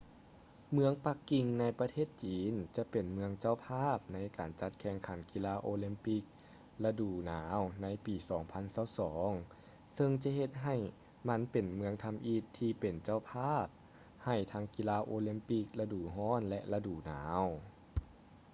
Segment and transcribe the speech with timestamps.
[0.71, 6.23] ເມືອງປັກກິ່ງໃນປະເທດຈີນຈະເປັນເມືອງເຈົ້າພາບໃນການຈັດການແຂ່ງຂັນກິລາໂອລິມປິກ
[6.83, 8.15] ລະດູໜາວໃນປີ
[9.05, 10.75] 2022 ເຊິ່ງຈະເຮັດໃຫ້
[11.29, 13.65] ມັນເປັນເມືອງທຳອິດທີ່ເປັນເຈົ້າພາບ
[14.25, 17.43] ໃຫ້ທັງກິລາໂອລິມປິກລະດູຮ້ອນ ແລະ ລະດູໜາວ